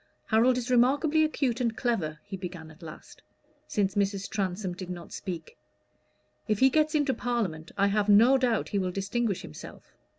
"Harold 0.25 0.57
is 0.57 0.71
remarkably 0.71 1.23
acute 1.23 1.61
and 1.61 1.77
clever," 1.77 2.17
he 2.23 2.35
began 2.35 2.71
at 2.71 2.81
last, 2.81 3.21
since 3.67 3.93
Mrs. 3.93 4.27
Transome 4.27 4.73
did 4.73 4.89
not 4.89 5.11
speak. 5.13 5.55
"If 6.47 6.57
he 6.57 6.71
gets 6.71 6.95
into 6.95 7.13
Parliament, 7.13 7.71
I 7.77 7.85
have 7.89 8.09
no 8.09 8.35
doubt 8.39 8.69
he 8.69 8.79
will 8.79 8.89
distinguish 8.91 9.43
himself. 9.43 9.93